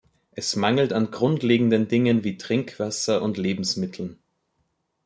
[0.31, 4.17] Es mangelt an grundlegenden Dingen wie Trinkwasser und Lebensmitteln.